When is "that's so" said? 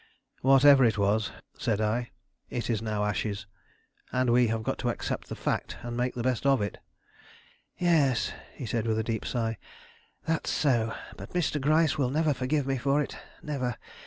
10.25-10.95